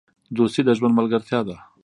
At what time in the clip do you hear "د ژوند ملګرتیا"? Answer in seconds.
0.65-1.39